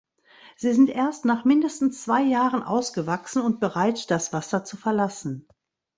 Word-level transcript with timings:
Sie 0.55 0.73
sind 0.73 0.89
erst 0.89 1.25
nach 1.25 1.45
mindestens 1.45 2.01
zwei 2.03 2.23
Jahren 2.23 2.63
ausgewachsen 2.63 3.43
und 3.43 3.59
bereit, 3.59 4.09
das 4.09 4.33
Wasser 4.33 4.63
zu 4.63 4.75
verlassen. 4.75 5.47